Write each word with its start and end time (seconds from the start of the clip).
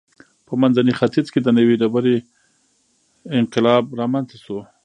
په 0.47 0.53
منځني 0.61 0.93
ختیځ 0.99 1.27
کې 1.33 1.39
د 1.43 1.47
نوې 1.57 1.75
ډبرې 1.81 2.17
انقلاب 3.39 3.83
رامنځته 3.99 4.37
شو. 4.43 4.57